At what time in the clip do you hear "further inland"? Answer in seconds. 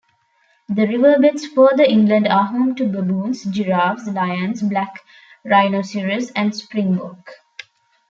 1.45-2.27